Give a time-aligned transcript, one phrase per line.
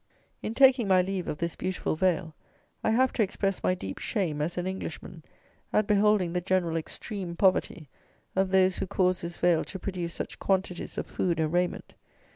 [0.41, 2.33] In taking my leave of this beautiful vale,
[2.83, 5.21] I have to express my deep shame, as an Englishman,
[5.71, 7.87] at beholding the general extreme poverty
[8.35, 11.93] of those who cause this vale to produce such quantities of food and raiment.